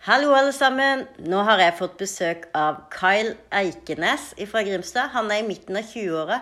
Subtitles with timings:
[0.00, 1.02] Hallo, alle sammen.
[1.28, 5.10] Nå har jeg fått besøk av Kyle Eikenes fra Grimstad.
[5.12, 6.38] Han er i midten av 20-åra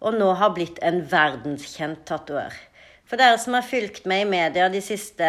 [0.00, 2.56] og nå har blitt en verdenskjent tatoør.
[3.04, 5.28] For dere som har fulgt med i media de siste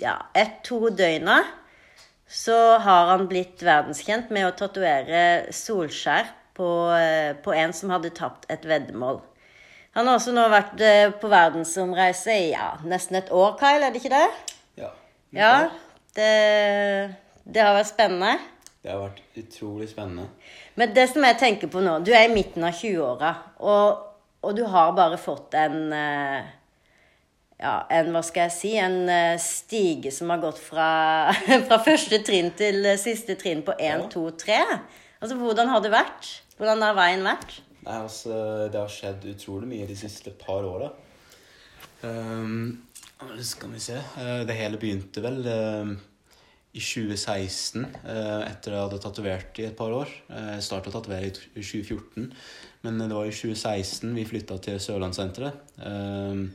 [0.00, 1.42] ja, ett-to døgna,
[2.24, 8.16] så har han blitt verdenskjent med å tatovere solskjær på, eh, på, en som hadde
[8.16, 9.20] tapt et veddemål.
[10.00, 13.92] Han har også nå vært eh, på verdensomreise i ja, nesten et år, Kyle, er
[13.92, 14.28] det ikke det?
[14.80, 14.94] Ja.
[15.36, 15.56] ja
[16.16, 17.14] det,
[17.44, 18.32] det har vært spennende.
[18.82, 20.26] Det har vært utrolig spennende.
[20.78, 23.30] Men det som jeg tenker på nå Du er i midten av 20-åra,
[23.62, 24.02] og,
[24.42, 26.50] og, du har bare fått en eh,
[27.62, 30.90] Ja, en, hva skal jeg si En eh, stige som har gått fra,
[31.68, 34.58] fra første trinn til siste trinn på 1, 2, 3.
[35.22, 36.32] Altså, hvordan har det vært?
[36.58, 37.60] Hvordan har veien vært?
[37.82, 38.34] Nei, altså,
[38.70, 40.90] Det har skjedd utrolig mye de siste par åra.
[42.02, 42.82] Um,
[43.46, 45.92] skal vi se eh, Det hele begynte vel uh,
[46.72, 50.08] i 2016, etter etter jeg hadde tatovert i et par år.
[50.32, 52.30] Jeg starta å tatovere i 2014,
[52.86, 55.58] men det var i 2016 vi flytta til Sørlandssenteret.
[55.82, 56.48] Uh,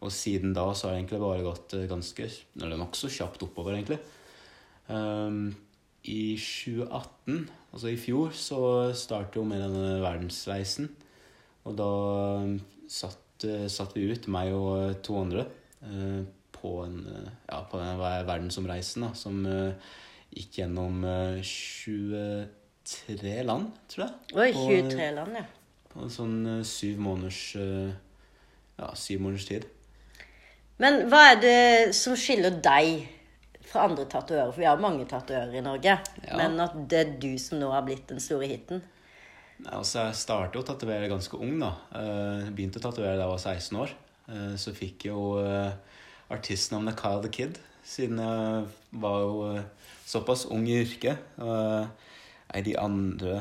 [0.00, 2.26] og siden da så har det egentlig bare gått ganske
[2.62, 3.98] Eller nokså kjapt oppover, egentlig.
[4.88, 7.42] I 2018,
[7.74, 8.60] altså i fjor, så
[8.96, 10.88] startet jo med denne verdensreisen.
[11.68, 11.90] Og da
[12.88, 15.44] satt, satt vi ut, meg og to andre
[15.80, 19.72] Eh, på, en, eh, ja, på en verdensomreisen da, som eh,
[20.34, 21.02] gikk gjennom
[21.42, 24.14] 23 land, tror jeg.
[24.36, 25.44] Oi, 23 på, land, ja.
[25.90, 27.40] På en sånn syv måneders
[28.80, 29.64] Ja, syv måneders tid.
[30.80, 31.60] Men hva er det
[31.98, 32.86] som skiller deg
[33.68, 34.52] fra andre tatoverer?
[34.54, 35.94] For vi har mange tatoverer i Norge.
[36.24, 36.34] Ja.
[36.38, 38.78] Men at det er du som nå har blitt den store hiten?
[39.60, 41.58] Nei, altså Jeg startet å tatovere ganske ung.
[41.60, 41.72] da.
[41.92, 43.90] Jeg begynte å tatovere da jeg var 16 år.
[44.30, 45.72] Eh, så fikk jeg jo eh,
[46.30, 48.66] artistnavnet Kyle the Kid, siden jeg
[49.02, 49.64] var jo eh,
[50.06, 51.38] såpass ung i yrket.
[51.38, 53.40] Nei, de andre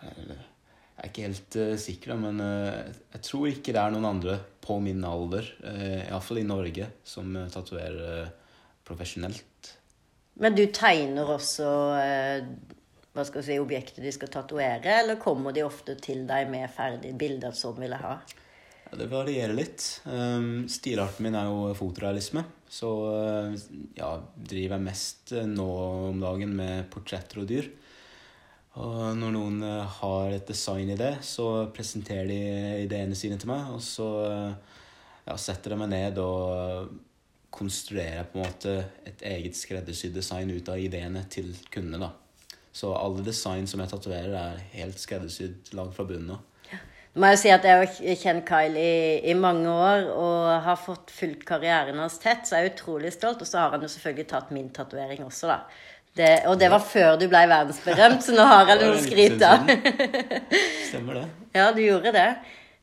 [0.00, 5.00] Jeg er ikke helt sikker, men jeg tror ikke det er noen andre på min
[5.08, 8.28] alder, iallfall i Norge, som tatoverer
[8.84, 9.70] profesjonelt.
[10.40, 11.70] Men du tegner også
[13.10, 16.70] hva skal vi si, objektet de skal tatovere, eller kommer de ofte til deg med
[16.70, 18.14] ferdige bilder som vil jeg ha?
[18.90, 19.84] Ja, det varierer litt.
[20.04, 22.42] Um, stilarten min er jo fotorealisme.
[22.70, 23.52] Så uh,
[23.94, 25.66] ja, driver jeg mest uh, nå
[26.10, 27.68] om dagen med portretter og dyr.
[28.82, 32.40] Og når noen uh, har et design i det, så presenterer de
[32.88, 33.70] ideene sine til meg.
[33.76, 36.90] Og så ja, setter jeg meg ned og
[37.54, 38.76] konstruerer på en måte
[39.06, 42.10] et eget skreddersydd design ut av ideene til kundene.
[42.10, 42.58] da.
[42.74, 46.46] Så alle design som jeg tatoverer, er helt skreddersydd lagd fra bunnen av
[47.18, 51.10] må jeg si at jeg har kjent Kyle i, i, mange år og har fått
[51.10, 53.42] fulgt karrieren hans tett, så jeg er utrolig stolt.
[53.42, 55.58] Og så har han jo selvfølgelig tatt min tatovering også, da.
[56.20, 59.50] Det, og det var før du ble verdensberømt, så nå har jeg noe å skryte
[59.50, 59.68] av.
[60.88, 61.26] Stemmer det.
[61.54, 62.28] Ja, du gjorde det.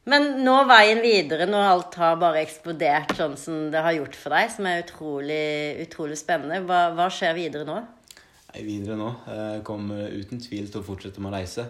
[0.07, 4.35] Men nå veien videre, når alt har bare eksplodert sånn som det har gjort for
[4.35, 5.47] deg, som er utrolig,
[5.83, 7.81] utrolig spennende, hva, hva skjer videre nå?
[8.53, 9.09] Nei, videre nå?
[9.27, 11.67] Jeg kommer uten tvil til å fortsette med å reise.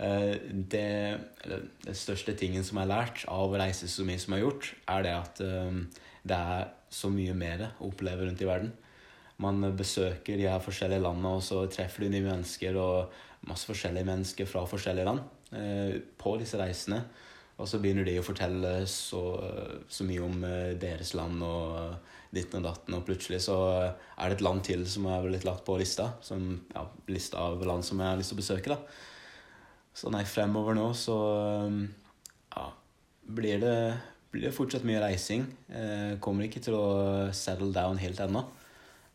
[0.00, 4.32] Eh, det, det, største tingen som jeg har lært av å reise så mye som
[4.32, 5.82] jeg har gjort, er det at um,
[6.24, 8.70] det er så mye mer å oppleve rundt i verden.
[9.40, 13.12] Man besøker de her forskjellige landene, og så treffer du nye mennesker og
[13.48, 15.20] masse forskjellige mennesker fra forskjellige land
[15.52, 17.02] uh, på disse reisene.
[17.60, 19.20] Og så begynner de å fortelle så,
[19.84, 20.38] så mye om
[20.80, 25.10] deres land og ditt og datten, og plutselig så er det et land til som
[25.12, 26.14] er blitt lagt på lista.
[26.24, 28.72] Som, ja, lista av land som jeg har lyst til å besøke.
[28.72, 29.09] da.
[29.96, 31.16] Så nei, fremover nå så
[31.66, 31.82] um,
[32.54, 32.68] ja,
[33.36, 33.76] blir det,
[34.32, 35.44] blir det fortsatt mye reising.
[35.68, 36.88] Jeg kommer ikke til å
[37.36, 38.44] settle down helt ennå.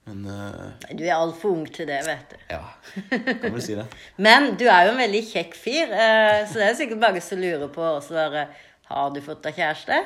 [0.05, 2.37] Men uh, Du er altfor ung til det, vet du.
[2.51, 2.61] Ja,
[3.09, 3.87] kan vel si det.
[4.27, 7.41] Men du er jo en veldig kjekk fyr, uh, så det er sikkert mange som
[7.41, 8.45] lurer på også bare
[8.91, 10.03] Har du fått deg kjæreste?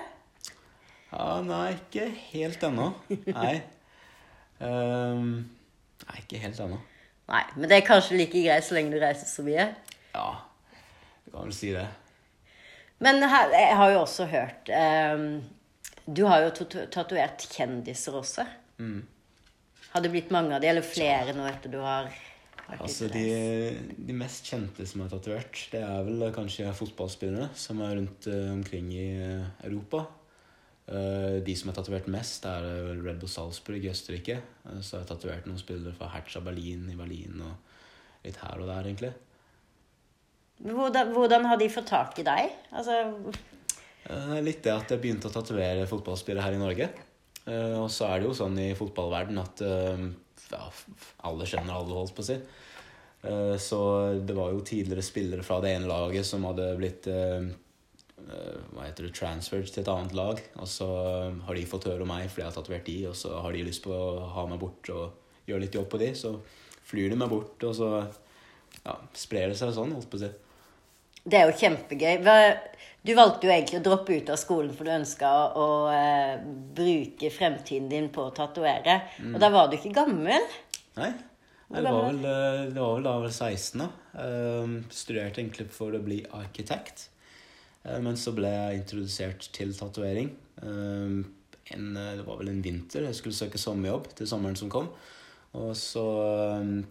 [1.10, 2.94] Ja, nei, ikke helt ennå.
[3.34, 3.58] Nei.
[4.60, 5.46] Um,
[6.04, 6.76] nei, ikke helt ennå.
[7.32, 9.70] Nei, Men det er kanskje like greit så lenge du reiser så mye?
[10.12, 10.26] Ja,
[11.30, 11.86] du kan vel si det.
[13.00, 15.28] Men her, jeg har jo også hørt um,
[16.10, 18.48] Du har jo tatovert kjendiser også.
[18.82, 19.04] Mm.
[19.94, 23.24] Har det blitt mange av de, eller flere nå etter du har vært altså, de,
[23.98, 28.50] de, mest kjente som er tatovert, det er vel kanskje fotballspillere som er rundt uh,
[28.54, 30.04] omkring i uh, Europa.
[30.90, 32.66] Uh, de som er tatovert mest, er
[33.06, 34.42] Red Bull Salzburg i Østerrike.
[34.82, 38.70] så har jeg tatovert noen spillere fra Hertha Berlin i Berlin og litt her og
[38.70, 39.14] der, egentlig.
[40.60, 42.50] Hvordan, hvordan, har de fått tak i deg?
[42.76, 42.98] Altså...
[44.10, 46.90] Eh, litt det at jeg begynte å tatovere fotballspillere her i Norge.
[47.46, 50.04] Eh, og så er det jo sånn i fotballverden at eh,
[50.52, 50.66] ja,
[51.30, 52.40] alle skjønner alle, holdt på å si.
[53.60, 53.78] Så
[54.24, 59.12] det var jo tidligere spillere fra det ene laget som hadde blitt hva heter det,
[59.12, 60.40] transferred til et annet lag.
[60.64, 60.88] Og så
[61.44, 63.66] har de fått høre om meg fordi jeg har tatovert de, og så har de
[63.68, 66.14] lyst på å ha meg bort og gjøre litt jobb på de.
[66.16, 66.32] Så
[66.88, 67.92] flyr de meg bort, og så
[68.86, 70.32] ja, sprer det seg sånn, holdt på å si.
[71.24, 72.20] Det er jo kjempegøy.
[73.06, 76.42] Du valgte jo egentlig å droppe ut av skolen for du ønska å, eh,
[76.76, 79.02] bruke fremtiden din på å tatovere.
[79.34, 80.48] Og da var du ikke gammel.
[80.98, 81.14] Nei.
[81.70, 83.90] Nei, Det var vel, eh, det var vel da jeg var 16, da.
[84.20, 87.10] Eh, studerte egentlig for å bli arkitekt.
[87.86, 90.36] Uh, Men så ble jeg introdusert til tatovering.
[90.62, 93.06] En, eh, Det var vel en vinter.
[93.06, 94.90] Jeg skulle søke sommerjobb til sommeren som kom.
[95.54, 96.06] Og så
[96.60, 96.84] eh,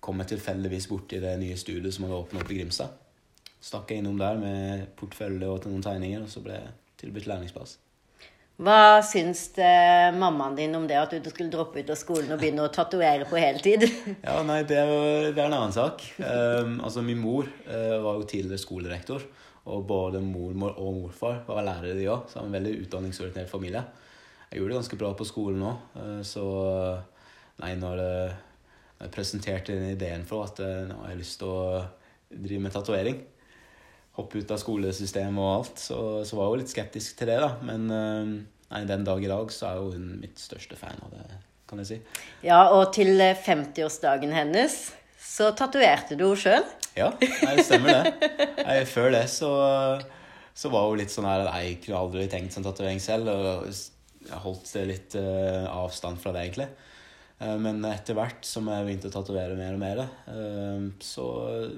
[0.00, 2.98] kom jeg tilfeldigvis borti det nye studiet som hadde åpnet opp i Grimstad.
[3.62, 6.72] Stakk jeg innom der med portfølje og noen tegninger, og så ble jeg
[7.02, 7.76] tilbudt lærlingsplass.
[8.62, 9.68] Hva syns det,
[10.18, 13.24] mammaen din om det at du skulle droppe ut av skolen og begynne å tatovere
[13.30, 13.86] på heltid?
[14.26, 16.04] Ja, nei, det er, jo- det er en annen sak.
[16.20, 19.24] Um, altså, min mor uh, var jo tidligere skolerektor,
[19.72, 22.28] og både mormor og morfar var lærere, de òg.
[22.30, 23.82] Så en veldig utdanningsorientert familie.
[24.50, 25.98] Jeg gjorde det ganske bra på skolen òg,
[26.28, 26.46] så
[27.62, 28.32] Nei, når eh,
[29.02, 31.82] jeg presenterte den ideen for at eh, nå har jeg lyst til å
[32.32, 33.18] drive med tatovering,
[34.18, 37.38] hoppe ut av skolesystemet og alt, så, så var jeg jo litt skeptisk til det,
[37.40, 37.52] da.
[37.64, 38.32] Men eh,
[38.74, 41.38] nei, den dag i dag så er jo hun mitt største fan av det,
[41.70, 42.00] kan jeg si.
[42.44, 44.82] Ja, og til eh, 50-årsdagen hennes
[45.22, 46.68] så tatoverte du henne sjøl.
[46.98, 48.30] Ja, det stemmer det.
[48.60, 49.52] Jeg, før det så,
[50.52, 53.30] så var hun litt sånn her Nei, jeg kunne aldri tenkt sånn tatovering selv.
[53.32, 53.70] Og
[54.26, 56.68] jeg holdt litt uh, avstand fra det, egentlig.
[57.42, 61.26] Eh, men etter hvert som jeg begynte å tatovere mer og mer, eh, så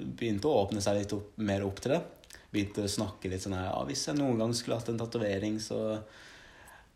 [0.05, 2.03] begynte å åpne seg litt opp, mer opp til det.
[2.55, 5.59] Begynte å snakke litt sånn her Ja, hvis jeg noen gang skulle hatt en tatovering,
[5.63, 5.99] så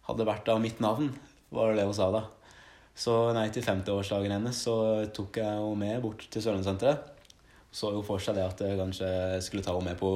[0.08, 1.10] hadde det vært av mitt navn,
[1.52, 2.25] var det det hun sa da.
[2.99, 4.75] Så nei, til 50-årsdagen hennes så
[5.14, 7.14] tok jeg henne med bort til Sørlandssenteret.
[7.70, 9.08] Så jo for seg det at jeg kanskje
[9.44, 10.08] skulle ta henne med på,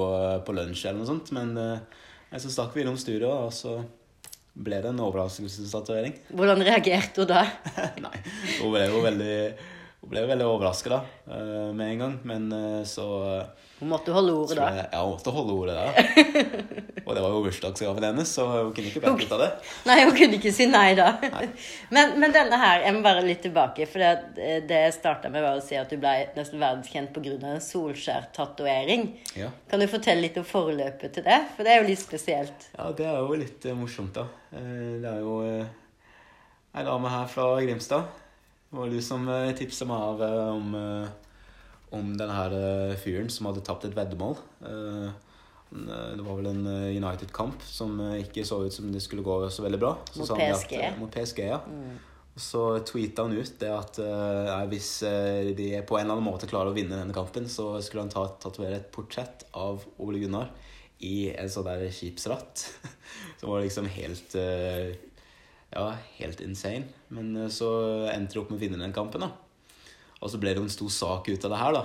[0.46, 1.30] på lunsj eller noe sånt.
[1.36, 3.76] Men eh, så stakk vi innom studio, og så
[4.52, 6.16] ble det en overraskelsestatovering.
[6.32, 7.44] Hvordan reagerte hun da?
[8.06, 8.16] nei,
[8.58, 9.36] hun ble jo veldig,
[10.02, 10.96] hun ble veldig overraska da,
[11.30, 12.14] eh, med en gang.
[12.26, 13.04] Men eh, så
[13.78, 14.66] Hun måtte holde ordet da.
[14.74, 15.84] jeg, ja, hun måtte holde ordet da.
[17.06, 19.48] Og det var jo bursdagsgaven hennes, så hun kunne ikke backe ut av det.
[19.88, 21.08] Nei, hun kunne ikke si nei da.
[21.90, 23.86] Men, men denne her, jeg må bare litt tilbake.
[23.90, 27.34] For det, det jeg starta med, var å si at du ble nesten verdenskjent pga.
[27.50, 29.08] en Solskjær-tatovering.
[29.38, 29.50] Ja.
[29.70, 31.40] Kan du fortelle litt om forløpet til det?
[31.56, 32.68] For det er jo litt spesielt.
[32.78, 34.26] Ja, det er jo litt eh, morsomt, da.
[34.54, 35.66] Eh, det er jo eh,
[36.78, 38.21] ei dame her fra Grimstad.
[38.72, 41.08] Det var du som uh, tipsa meg av eh, om, eh,
[41.92, 44.38] om denne her eh, fyren som hadde tapt et veddemål.
[44.64, 49.04] Eh, eh, det var vel en eh, United-kamp som eh, ikke så ut som det
[49.04, 49.92] skulle gå så veldig bra.
[50.14, 50.72] Så Mot PSG.
[50.72, 51.60] At, eh, mot PSG, ja.
[51.68, 52.00] Mm.
[52.48, 56.30] så tweeta han ut det at eh, nei, hvis eh, de på en eller annen
[56.32, 60.24] måte klarer å vinne denne kampen, så skulle han ta, tatovere et portrett av Ole
[60.24, 60.48] Gunnar
[61.04, 62.70] i en sånn der skipsratt.
[63.36, 64.94] Som var liksom helt eh,
[65.72, 65.88] Ja,
[66.18, 66.84] helt insane.
[67.08, 67.70] Men eh, så
[68.12, 69.30] endte de opp med å vinne den kampen, da.
[70.22, 71.84] Og så ble det jo en stor sak ut av det her, da.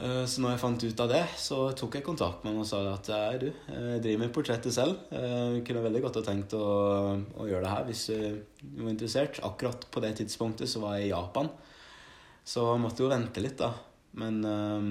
[0.00, 2.68] Eh, Så når jeg fant ut av det, så tok jeg kontakt med ham og
[2.70, 4.96] sa at hei, du, jeg driver med portrettet selv.
[5.12, 6.64] Jeg kunne veldig godt ha tenkt å,
[7.36, 9.42] å gjøre det her hvis eh, du var interessert.
[9.44, 11.52] Akkurat på det tidspunktet så var jeg i Japan,
[12.48, 13.74] så jeg måtte jo vente litt, da.
[14.18, 14.88] Men eh,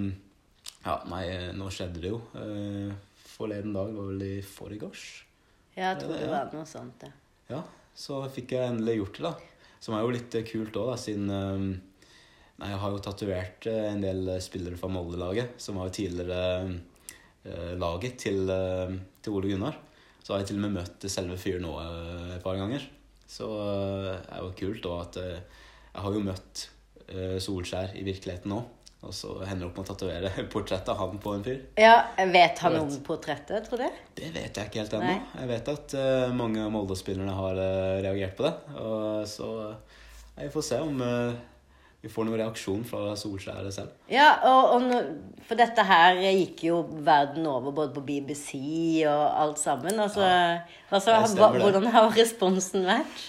[0.85, 1.25] ja, nei,
[1.57, 2.21] nå skjedde det jo.
[2.37, 2.93] Eh,
[3.39, 5.03] Forleden dag var vel i forgårs.
[5.73, 7.03] Ja, jeg tror Ja, det var noe sånt.
[7.07, 7.11] Ja.
[7.49, 7.59] Ja,
[7.99, 9.75] så fikk jeg endelig gjort det, da.
[9.83, 11.69] Som er jo litt eh, kult òg, siden eh,
[12.59, 15.95] Nei, jeg har jo tatovert eh, en del eh, spillere fra Molde-laget, som var jo
[15.95, 16.39] tidligere
[17.47, 18.51] eh, laget til,
[19.23, 19.77] til Ole Gunnar.
[20.19, 21.77] Så har jeg til og med møtt selve fyren nå
[22.35, 22.83] et par ganger.
[23.29, 26.65] Så det er jo kult òg at jeg har jo møtt
[27.41, 28.59] Solskjær i virkeligheten nå.
[28.99, 31.61] Og så hender det opp med å tatovere portrett av han på en fyr.
[31.79, 32.81] ja, Vet han vet.
[32.81, 34.01] om portrettet, tror du?
[34.17, 35.13] Det vet jeg ikke helt ennå.
[35.39, 38.53] Jeg vet at uh, mange av Molde-spillerne har uh, reagert på det.
[38.83, 40.03] Og så uh,
[40.39, 41.39] vi får se om uh,
[41.99, 43.95] vi får noen reaksjon fra Solskjær selv.
[44.11, 44.99] Ja, og, og no,
[45.47, 48.53] for dette her gikk jo verden over, både på BBC
[49.09, 49.99] og alt sammen.
[49.99, 50.23] Altså,
[50.87, 51.51] altså hva.
[51.59, 53.25] Hvordan har responsen vært?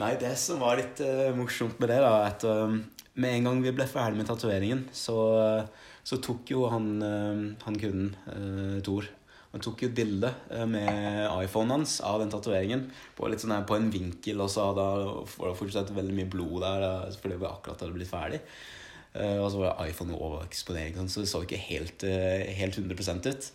[0.00, 2.78] Nei, det som var litt eh, morsomt med det, da, at eh,
[3.20, 7.44] med en gang vi ble ferdig med tatoveringen, så, eh, så tok jo han, uh,
[7.64, 9.10] han kunden, uh, Tor
[9.54, 13.62] Han tok jo bilde eh, med iPhonen hans av den tatoveringen på, litt sånn her
[13.62, 14.86] på en vinkel, og så hadde
[15.30, 18.40] det fortsatt veldig mye blod der fordi vi akkurat hadde blitt ferdig.
[19.14, 23.52] Uh, og så var iPhone overeksponering, så det så ikke helt, eh, helt 100 ut.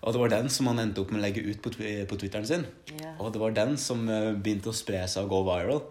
[0.00, 1.72] Og det var den som han endte opp med å legge ut på,
[2.08, 2.64] på Twitteren sin.
[2.94, 3.18] Yeah.
[3.20, 5.82] Og det var den som eh, begynte å spre seg og gå viral.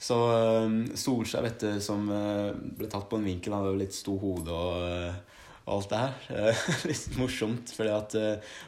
[0.00, 0.16] Så
[0.64, 4.16] um, Solskjær, vet du, som uh, ble tatt på en vinkel, hadde jo litt stor
[4.22, 6.14] hode og, uh, og alt det her.
[6.30, 8.16] Uh, litt morsomt, fordi at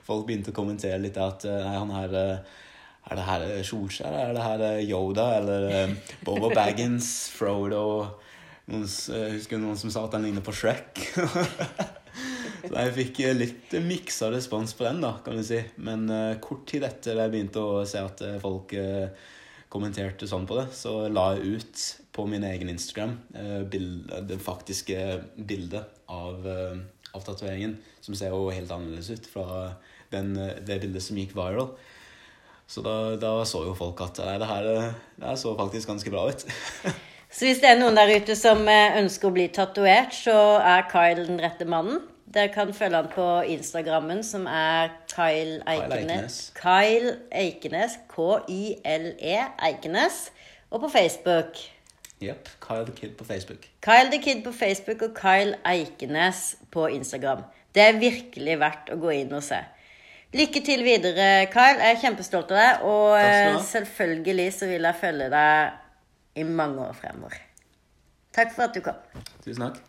[0.05, 4.19] folk begynte å kommentere litt at nei, han her Er det her Solskjær?
[4.27, 5.27] Er det her Yoda?
[5.41, 7.09] Eller Bobo Baggins?
[7.33, 7.87] Frodo?
[8.69, 11.01] Noen, jeg husker noen som sa at han ligner på Shrek.
[12.63, 15.59] Så jeg fikk litt miksa respons på den, da, kan du si.
[15.83, 16.05] Men
[16.45, 18.77] kort tid etter jeg begynte å se at folk
[19.73, 23.63] kommenterte sånn på det, så la jeg ut på min egen Instagram eh,
[24.29, 24.99] det faktiske
[25.37, 26.83] bildet av, eh,
[27.17, 29.47] av tatoveringen, som ser jo helt annerledes ut fra
[30.13, 31.73] den, det bildet som gikk viral.
[32.69, 34.69] Så da, da så jo folk at nei, det her
[35.21, 36.45] det så faktisk ganske bra ut.
[37.35, 40.89] så hvis det er noen der ute som eh, ønsker å bli tatovert, så er
[40.93, 42.05] Kyle den rette mannen?
[42.33, 46.53] Dere kan følge han på Instagrammen, som er Kyle Eikenes.
[46.57, 47.99] Kyle Eikenes.
[48.09, 49.37] K-y-l-e
[49.67, 50.33] Eikenes.
[50.71, 51.61] Og på Facebook.
[52.23, 52.49] Jepp.
[52.61, 53.69] Kyle the Kid på Facebook.
[53.83, 57.45] Kyle the Kid på Facebook og Kyle Eikenes på Instagram.
[57.75, 59.61] Det er virkelig verdt å gå inn og se.
[60.33, 61.77] Lykke til videre, Kyle.
[61.85, 62.89] Jeg er kjempestolt av deg.
[62.89, 67.41] Og eh, selvfølgelig så vil jeg følge deg i mange år fremover.
[68.33, 68.97] Takk for at du kom.
[69.45, 69.83] Tusen takk.